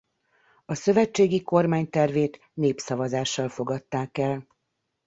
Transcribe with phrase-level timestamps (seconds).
[0.65, 4.47] A szövetségi kormány tervét népszavazással fogadták el.